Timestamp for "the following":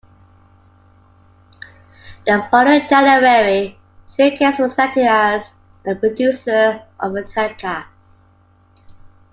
2.25-2.87